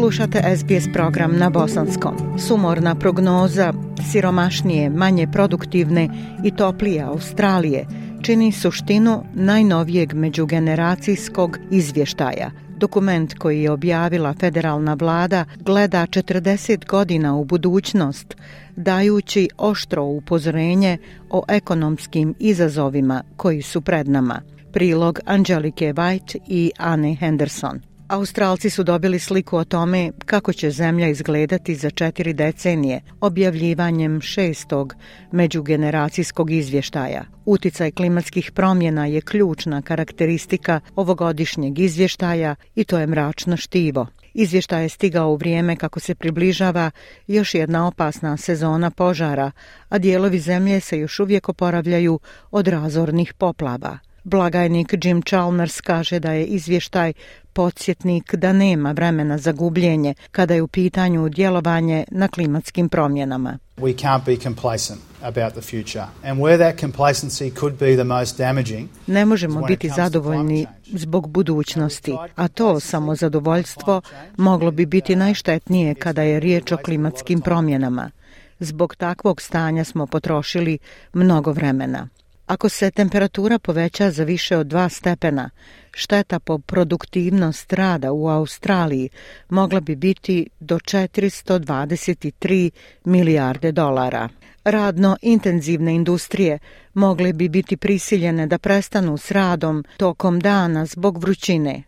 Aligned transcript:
Slušate 0.00 0.56
SBS 0.56 0.92
program 0.92 1.36
na 1.38 1.50
bosanskom. 1.50 2.14
Sumorna 2.38 2.94
prognoza 2.94 3.72
siromašnije, 4.10 4.90
manje 4.90 5.28
produktivne 5.32 6.08
i 6.44 6.50
toplije 6.50 7.02
Australije 7.02 7.86
čini 8.22 8.52
suštinu 8.52 9.24
najnovijeg 9.34 10.14
međugeneracijskog 10.14 11.58
izvještaja. 11.70 12.50
Dokument 12.76 13.34
koji 13.34 13.62
je 13.62 13.70
objavila 13.70 14.34
federalna 14.40 14.94
vlada 14.94 15.44
gleda 15.56 16.06
40 16.06 16.86
godina 16.86 17.36
u 17.36 17.44
budućnost, 17.44 18.36
dajući 18.76 19.48
oštro 19.58 20.04
upozorenje 20.04 20.98
o 21.30 21.42
ekonomskim 21.48 22.34
izazovima 22.38 23.22
koji 23.36 23.62
su 23.62 23.80
pred 23.80 24.08
nama. 24.08 24.40
Prilog 24.72 25.20
Anđelike 25.26 25.92
White 25.92 26.36
i 26.46 26.70
Anne 26.78 27.14
Henderson. 27.14 27.89
Australci 28.10 28.70
su 28.70 28.82
dobili 28.82 29.18
sliku 29.18 29.56
o 29.56 29.64
tome 29.64 30.10
kako 30.26 30.52
će 30.52 30.70
zemlja 30.70 31.08
izgledati 31.08 31.74
za 31.74 31.90
četiri 31.90 32.32
decenije 32.32 33.00
objavljivanjem 33.20 34.20
šestog 34.20 34.94
međugeneracijskog 35.32 36.50
izvještaja. 36.50 37.24
Uticaj 37.44 37.90
klimatskih 37.90 38.52
promjena 38.52 39.06
je 39.06 39.20
ključna 39.20 39.82
karakteristika 39.82 40.80
ovogodišnjeg 40.96 41.78
izvještaja 41.78 42.54
i 42.74 42.84
to 42.84 42.98
je 42.98 43.06
mračno 43.06 43.56
štivo. 43.56 44.06
Izvještaj 44.34 44.82
je 44.82 44.88
stigao 44.88 45.30
u 45.30 45.36
vrijeme 45.36 45.76
kako 45.76 46.00
se 46.00 46.14
približava 46.14 46.90
još 47.26 47.54
jedna 47.54 47.86
opasna 47.86 48.36
sezona 48.36 48.90
požara, 48.90 49.50
a 49.88 49.98
dijelovi 49.98 50.38
zemlje 50.38 50.80
se 50.80 50.98
još 50.98 51.20
uvijek 51.20 51.48
oporavljaju 51.48 52.20
od 52.50 52.68
razornih 52.68 53.34
poplava. 53.34 53.98
Blagajnik 54.24 54.94
Jim 55.04 55.22
Chalmers 55.22 55.80
kaže 55.80 56.18
da 56.18 56.32
je 56.32 56.44
izvještaj 56.44 57.12
podsjetnik 57.52 58.34
da 58.34 58.52
nema 58.52 58.92
vremena 58.92 59.38
za 59.38 59.52
gubljenje 59.52 60.14
kada 60.30 60.54
je 60.54 60.62
u 60.62 60.68
pitanju 60.68 61.28
djelovanje 61.28 62.04
na 62.10 62.28
klimatskim 62.28 62.88
promjenama. 62.88 63.58
We 63.76 63.96
can't 63.96 64.24
be 64.24 64.36
complacent 64.36 65.00
about 65.22 65.52
the 65.52 65.60
future 65.60 66.04
and 66.24 66.40
where 66.40 66.58
that 66.58 66.80
complacency 66.80 67.54
could 67.54 67.78
be 67.78 67.94
the 67.94 68.04
most 68.04 68.38
damaging. 68.38 68.88
Ne 69.06 69.24
možemo 69.24 69.62
biti 69.62 69.88
zadovoljni 69.88 70.66
zbog 70.86 71.28
budućnosti, 71.28 72.16
a 72.36 72.48
to 72.48 72.80
samo 72.80 73.14
zadovoljstvo 73.14 74.00
moglo 74.36 74.70
bi 74.70 74.86
biti 74.86 75.16
najštetnije 75.16 75.94
kada 75.94 76.22
je 76.22 76.40
riječ 76.40 76.72
o 76.72 76.76
klimatskim 76.76 77.40
promjenama. 77.40 78.10
Zbog 78.58 78.94
takvog 78.94 79.40
stanja 79.40 79.84
smo 79.84 80.06
potrošili 80.06 80.78
mnogo 81.12 81.52
vremena. 81.52 82.08
Ako 82.50 82.68
se 82.68 82.90
temperatura 82.90 83.58
poveća 83.58 84.10
za 84.10 84.24
više 84.24 84.56
od 84.56 84.66
2 84.66 84.88
stepena, 84.88 85.50
šteta 85.92 86.40
po 86.40 86.58
produktivnost 86.58 87.72
rada 87.72 88.12
u 88.12 88.28
Australiji 88.28 89.08
mogla 89.48 89.80
bi 89.80 89.96
biti 89.96 90.48
do 90.60 90.78
423 90.78 92.70
milijarde 93.04 93.72
dolara. 93.72 94.28
Radno 94.64 95.16
intenzivne 95.22 95.94
industrije 95.94 96.58
mogle 96.94 97.32
bi 97.32 97.48
biti 97.48 97.76
prisiljene 97.76 98.46
da 98.46 98.58
prestanu 98.58 99.16
s 99.16 99.30
radom 99.30 99.84
tokom 99.96 100.40
dana 100.40 100.86
zbog 100.86 101.18
vrućine, 101.18 101.82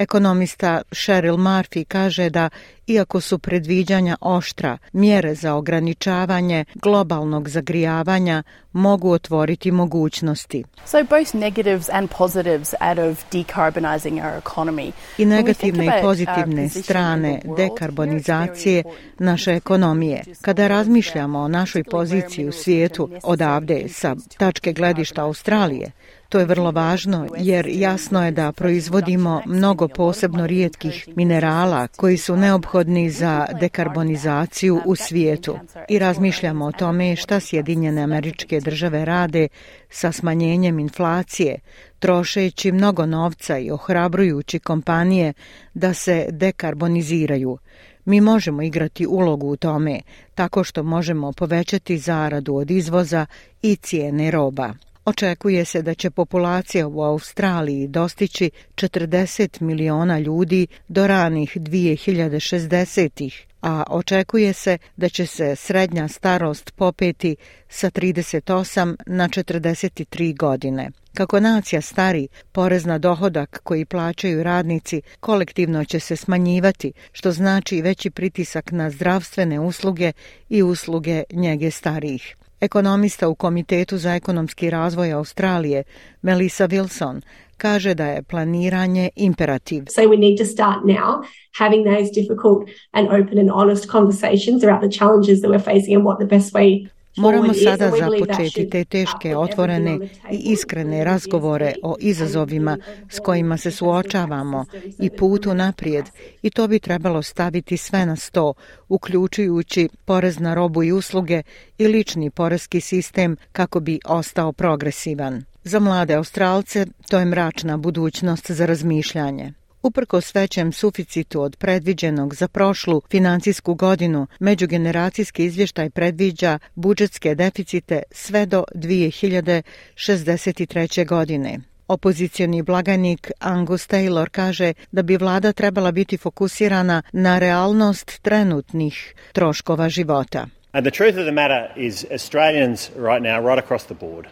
Ekonomista 0.00 0.82
Cheryl 0.92 1.36
Murphy 1.36 1.84
kaže 1.84 2.30
da, 2.30 2.48
iako 2.86 3.20
su 3.20 3.38
predviđanja 3.38 4.16
oštra, 4.20 4.78
mjere 4.92 5.34
za 5.34 5.54
ograničavanje 5.54 6.64
globalnog 6.74 7.48
zagrijavanja 7.48 8.42
mogu 8.72 9.10
otvoriti 9.10 9.70
mogućnosti. 9.70 10.64
So 10.86 11.04
both 11.10 11.34
negatives 11.34 11.88
and 11.92 12.10
positives 12.18 12.74
out 12.80 12.98
of 12.98 13.24
decarbonizing 13.32 14.18
our 14.18 14.42
economy. 14.42 14.92
I 15.18 15.24
negativne 15.24 15.86
i 15.86 16.02
pozitivne 16.02 16.68
strane 16.68 17.40
dekarbonizacije 17.56 18.84
naše 19.18 19.52
ekonomije. 19.52 20.24
Kada 20.40 20.68
razmišljamo 20.68 21.38
o 21.38 21.48
našoj 21.48 21.84
poziciji 21.84 22.48
u 22.48 22.52
svijetu 22.52 23.10
odavde 23.22 23.88
sa 23.88 24.16
tačke 24.38 24.72
gledišta 24.72 25.24
Australije, 25.24 25.90
To 26.30 26.38
je 26.38 26.46
vrlo 26.46 26.70
važno 26.70 27.26
jer 27.38 27.66
jasno 27.66 28.24
je 28.24 28.30
da 28.30 28.52
proizvodimo 28.52 29.42
mnogo 29.46 29.88
posebno 29.88 30.46
rijetkih 30.46 31.08
minerala 31.16 31.88
koji 31.88 32.16
su 32.16 32.36
neophodni 32.36 33.10
za 33.10 33.46
dekarbonizaciju 33.60 34.80
u 34.86 34.96
svijetu. 34.96 35.58
I 35.88 35.98
razmišljamo 35.98 36.66
o 36.66 36.72
tome 36.72 37.16
šta 37.16 37.40
Sjedinjene 37.40 38.02
američke 38.02 38.60
države 38.60 39.04
rade 39.04 39.48
sa 39.88 40.12
smanjenjem 40.12 40.78
inflacije, 40.78 41.58
trošeći 41.98 42.72
mnogo 42.72 43.06
novca 43.06 43.58
i 43.58 43.70
ohrabrujući 43.70 44.58
kompanije 44.58 45.32
da 45.74 45.94
se 45.94 46.26
dekarboniziraju. 46.30 47.58
Mi 48.04 48.20
možemo 48.20 48.62
igrati 48.62 49.06
ulogu 49.06 49.48
u 49.48 49.56
tome 49.56 50.00
tako 50.34 50.64
što 50.64 50.82
možemo 50.82 51.32
povećati 51.32 51.98
zaradu 51.98 52.54
od 52.54 52.70
izvoza 52.70 53.26
i 53.62 53.76
cijene 53.76 54.30
roba. 54.30 54.74
Očekuje 55.04 55.64
se 55.64 55.82
da 55.82 55.94
će 55.94 56.10
populacija 56.10 56.88
u 56.88 57.02
Australiji 57.02 57.88
dostići 57.88 58.50
40 58.74 59.62
miliona 59.62 60.18
ljudi 60.18 60.66
do 60.88 61.06
ranih 61.06 61.56
2060-ih, 61.56 63.46
a 63.62 63.84
očekuje 63.88 64.52
se 64.52 64.78
da 64.96 65.08
će 65.08 65.26
se 65.26 65.56
srednja 65.56 66.08
starost 66.08 66.70
popeti 66.76 67.36
sa 67.68 67.90
38 67.90 68.96
na 69.06 69.28
43 69.28 70.36
godine. 70.36 70.90
Kako 71.14 71.40
nacija 71.40 71.80
stari, 71.80 72.28
porez 72.52 72.84
na 72.84 72.98
dohodak 72.98 73.60
koji 73.62 73.84
plaćaju 73.84 74.42
radnici 74.42 75.02
kolektivno 75.20 75.84
će 75.84 76.00
se 76.00 76.16
smanjivati, 76.16 76.92
što 77.12 77.32
znači 77.32 77.82
veći 77.82 78.10
pritisak 78.10 78.72
na 78.72 78.90
zdravstvene 78.90 79.60
usluge 79.60 80.12
i 80.48 80.62
usluge 80.62 81.22
njege 81.32 81.70
starijih. 81.70 82.36
Ekonomista 82.60 83.28
u 83.28 83.34
Komitetu 83.34 83.98
za 83.98 84.14
ekonomski 84.14 84.70
razvoj 84.70 85.12
Australije, 85.12 85.82
Melissa 86.22 86.68
Wilson, 86.68 87.20
kaže 87.56 87.94
da 87.94 88.06
je 88.06 88.22
planiranje 88.22 89.10
imperativ. 89.16 89.84
So 89.94 90.02
we 90.02 90.16
need 90.16 90.38
to 90.38 90.44
start 90.44 90.84
now 90.84 91.24
having 91.58 91.84
those 91.84 92.10
difficult 92.20 92.68
and 92.92 93.08
open 93.08 93.38
and 93.38 93.50
honest 93.50 93.90
conversations 93.90 94.64
about 94.64 94.80
the 94.82 94.98
challenges 94.98 95.40
that 95.40 95.50
we're 95.50 95.64
facing 95.64 95.96
and 95.96 96.04
what 96.04 96.18
the 96.18 96.36
best 96.36 96.54
way 96.54 96.88
Moramo 97.20 97.54
sada 97.54 97.90
započeti 97.98 98.70
te 98.70 98.84
teške, 98.84 99.36
otvorene 99.36 99.98
i 100.30 100.36
iskrene 100.52 101.04
razgovore 101.04 101.74
o 101.82 101.96
izazovima 102.00 102.78
s 103.10 103.18
kojima 103.18 103.56
se 103.56 103.70
suočavamo 103.70 104.64
i 104.98 105.10
putu 105.10 105.54
naprijed 105.54 106.04
i 106.42 106.50
to 106.50 106.68
bi 106.68 106.78
trebalo 106.78 107.22
staviti 107.22 107.76
sve 107.76 108.06
na 108.06 108.16
sto, 108.16 108.54
uključujući 108.88 109.88
porez 110.04 110.38
na 110.38 110.54
robu 110.54 110.82
i 110.82 110.92
usluge 110.92 111.42
i 111.78 111.86
lični 111.86 112.30
porezki 112.30 112.80
sistem 112.80 113.36
kako 113.52 113.80
bi 113.80 114.00
ostao 114.04 114.52
progresivan. 114.52 115.44
Za 115.64 115.78
mlade 115.78 116.14
Australce 116.14 116.86
to 117.10 117.18
je 117.18 117.24
mračna 117.24 117.76
budućnost 117.76 118.50
za 118.50 118.66
razmišljanje. 118.66 119.52
Uprko 119.82 120.20
svećem 120.20 120.72
suficitu 120.72 121.42
od 121.42 121.56
predviđenog 121.56 122.34
za 122.34 122.48
prošlu 122.48 123.02
financijsku 123.10 123.74
godinu, 123.74 124.26
međugeneracijski 124.40 125.44
izvještaj 125.44 125.90
predviđa 125.90 126.58
budžetske 126.74 127.34
deficite 127.34 128.02
sve 128.10 128.46
do 128.46 128.64
2063. 128.74 131.06
godine. 131.06 131.58
Opozicioni 131.88 132.62
blaganik 132.62 133.30
Angus 133.38 133.88
Taylor 133.88 134.28
kaže 134.28 134.72
da 134.92 135.02
bi 135.02 135.16
vlada 135.16 135.52
trebala 135.52 135.92
biti 135.92 136.16
fokusirana 136.16 137.02
na 137.12 137.38
realnost 137.38 138.22
trenutnih 138.22 139.14
troškova 139.32 139.88
života. 139.88 140.46
And 140.72 140.86
the 140.86 140.90
truth 140.90 141.18
of 141.18 141.24
the 141.24 141.32
matter 141.32 141.72
is 141.76 142.06
Australians 142.10 142.90
right 142.96 143.22
now, 143.22 143.48
right 143.48 143.64
across 143.64 143.84
the 143.84 143.94
board, 143.94 144.26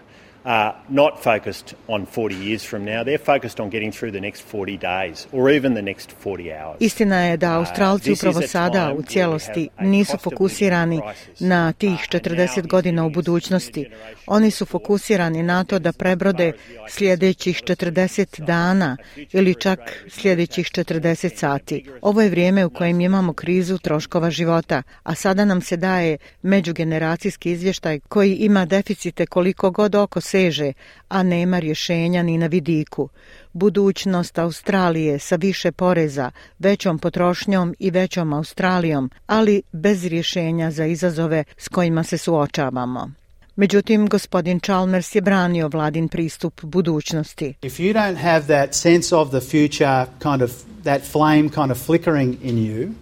are 0.48 0.72
not 0.88 1.12
focused 1.22 1.74
on 1.88 2.06
40 2.06 2.34
years 2.34 2.68
from 2.68 2.84
now. 2.84 3.04
They're 3.04 3.24
focused 3.24 3.60
on 3.60 3.70
getting 3.70 3.92
through 3.92 4.12
the 4.12 4.20
next 4.20 4.42
40 4.52 4.78
days 4.78 5.26
or 5.32 5.50
even 5.50 5.74
the 5.74 5.82
next 5.82 6.10
40 6.24 6.52
hours. 6.52 6.76
Istina 6.80 7.24
je 7.24 7.36
da 7.36 7.50
uh, 7.50 7.56
Australci 7.56 8.12
upravo 8.12 8.40
sada 8.40 8.94
u 8.98 9.02
cijelosti 9.02 9.68
nisu 9.80 10.16
fokusirani 10.16 11.00
na 11.40 11.72
tih 11.72 11.90
40 11.90 12.66
godina 12.66 13.06
u 13.06 13.10
budućnosti. 13.10 13.90
Oni 14.26 14.50
su 14.50 14.66
fokusirani 14.66 15.42
na 15.42 15.64
to 15.64 15.78
da 15.78 15.92
prebrode 15.92 16.52
sljedećih 16.88 17.62
40 17.62 18.44
dana 18.44 18.96
ili 19.32 19.54
čak 19.54 19.78
sljedećih 20.08 20.66
40 20.66 21.36
sati. 21.36 21.84
Ovo 22.02 22.22
je 22.22 22.30
vrijeme 22.30 22.64
u 22.64 22.70
kojem 22.70 23.00
imamo 23.00 23.32
krizu 23.32 23.78
troškova 23.78 24.30
života, 24.30 24.82
a 25.02 25.14
sada 25.14 25.44
nam 25.44 25.60
se 25.60 25.76
daje 25.76 26.16
međugeneracijski 26.42 27.50
izvještaj 27.50 28.00
koji 28.00 28.34
ima 28.34 28.64
deficite 28.64 29.26
koliko 29.26 29.70
god 29.70 29.94
oko 29.94 30.20
seže, 30.38 30.72
a 31.08 31.22
nema 31.22 31.58
rješenja 31.58 32.22
ni 32.22 32.38
na 32.38 32.46
vidiku. 32.46 33.08
Budućnost 33.52 34.38
Australije 34.38 35.18
sa 35.18 35.36
više 35.36 35.72
poreza, 35.72 36.30
većom 36.58 36.98
potrošnjom 36.98 37.74
i 37.78 37.90
većom 37.90 38.32
Australijom, 38.32 39.10
ali 39.26 39.62
bez 39.72 40.04
rješenja 40.06 40.70
za 40.70 40.86
izazove 40.86 41.44
s 41.56 41.68
kojima 41.68 42.02
se 42.04 42.18
suočavamo. 42.18 43.10
Međutim, 43.56 44.08
gospodin 44.08 44.60
Chalmers 44.60 45.14
je 45.14 45.20
branio 45.20 45.68
vladin 45.68 46.08
pristup 46.08 46.62
budućnosti. 46.62 47.54
If 47.62 47.78
you 47.78 47.92
don't 47.92 48.18
have 48.18 48.46
that 48.46 48.74
sense 48.74 49.16
of 49.16 49.28
the 49.28 49.40
future, 49.40 50.06
kind 50.22 50.42
of 50.42 50.50
that 50.84 51.02
flame 51.12 51.48
kind 51.48 51.70
of 51.70 51.78
flickering 51.86 52.36
in 52.42 52.56
you, 52.56 52.92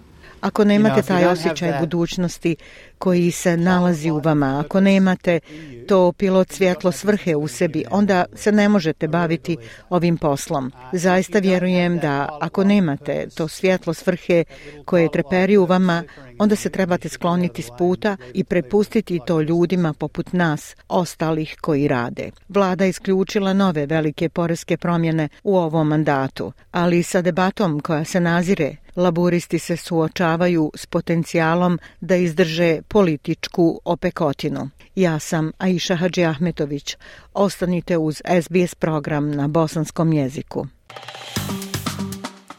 Ako 0.40 0.64
nemate 0.64 1.02
taj 1.02 1.26
osjećaj 1.26 1.80
budućnosti 1.80 2.56
koji 2.98 3.30
se 3.30 3.56
nalazi 3.56 4.10
u 4.10 4.20
vama, 4.24 4.62
ako 4.64 4.80
nemate 4.80 5.40
to 5.88 6.12
pilot 6.12 6.52
svjetlo 6.52 6.92
svrhe 6.92 7.36
u 7.36 7.48
sebi, 7.48 7.84
onda 7.90 8.24
se 8.34 8.52
ne 8.52 8.68
možete 8.68 9.08
baviti 9.08 9.56
ovim 9.90 10.16
poslom. 10.16 10.72
Zaista 10.92 11.38
vjerujem 11.38 11.98
da 11.98 12.38
ako 12.40 12.64
nemate 12.64 13.26
to 13.34 13.48
svjetlo 13.48 13.94
svrhe 13.94 14.44
koje 14.84 15.10
treperi 15.12 15.56
u 15.56 15.64
vama, 15.64 16.04
onda 16.38 16.56
se 16.56 16.70
trebate 16.70 17.08
skloniti 17.08 17.62
s 17.62 17.68
puta 17.78 18.16
i 18.34 18.44
prepustiti 18.44 19.20
to 19.26 19.40
ljudima 19.40 19.92
poput 19.92 20.32
nas, 20.32 20.76
ostalih 20.88 21.56
koji 21.60 21.88
rade. 21.88 22.30
Vlada 22.48 22.86
isključila 22.86 23.52
nove 23.52 23.86
velike 23.86 24.28
poreske 24.28 24.76
promjene 24.76 25.28
u 25.42 25.56
ovom 25.56 25.88
mandatu, 25.88 26.52
ali 26.70 27.02
sa 27.02 27.22
debatom 27.22 27.80
koja 27.80 28.04
se 28.04 28.20
nazire, 28.20 28.76
laburisti 28.96 29.58
se 29.58 29.76
suočavaju 29.76 30.72
s 30.74 30.86
potencijalom 30.86 31.78
da 32.00 32.16
izdrže 32.16 32.82
političku 32.88 33.80
opekotinu. 33.84 34.70
Ja 34.94 35.18
sam 35.18 35.52
Aisha 35.58 35.94
Hadži 35.94 36.24
Ahmetović. 36.24 36.96
Ostanite 37.34 37.96
uz 37.96 38.22
SBS 38.42 38.74
program 38.74 39.30
na 39.30 39.48
bosanskom 39.48 40.12
jeziku. 40.12 40.66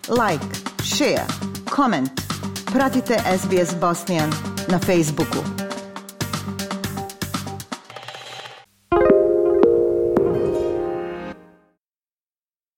Like, 0.10 0.46
share, 0.84 1.26
comment. 1.76 2.10
Pratite 2.74 3.20
SBS 3.40 3.80
Bosnian 3.82 4.30
na 4.68 4.80
Facebooku. 4.80 5.67